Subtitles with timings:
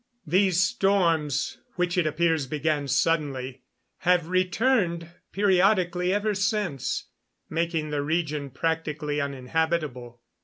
[0.25, 3.61] These storms, which it appears began suddenly,
[3.99, 7.05] have returned periodically ever since,
[7.51, 10.19] making the region practically uninhabitable.